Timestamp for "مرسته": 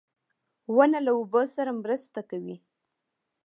1.83-2.19